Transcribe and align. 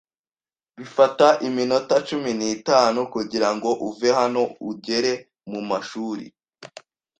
Bifata 0.77 1.27
iminota 1.47 1.95
cumi 2.07 2.31
n'itanu 2.39 2.99
kugirango 3.13 3.69
uve 3.87 4.09
hano 4.19 4.43
ugere 4.69 5.11
mumashuri. 5.51 6.25